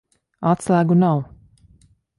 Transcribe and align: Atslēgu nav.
Atslēgu 0.53 0.97
nav. 1.05 1.23